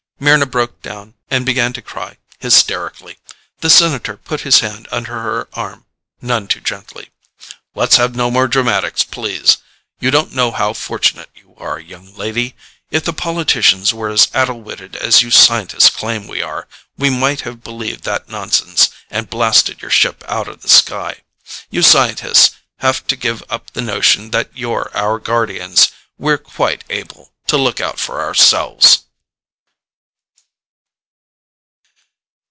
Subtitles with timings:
[0.21, 3.17] Mryna broke down and began to cry hysterically.
[3.61, 5.85] The senator put his hand under her arm
[6.21, 7.09] none too gently.
[7.73, 9.57] "Let's have no more dramatics, please.
[9.99, 12.55] You don't know how fortunate you are, young lady.
[12.91, 16.67] If the politicians were as addle witted as you scientists claim we are,
[16.99, 21.21] we might have believed that nonsense and blasted your ship out of the sky.
[21.71, 25.89] You scientists have to give up the notion that you're our guardians;
[26.19, 28.99] we're quite able to look out for ourselves."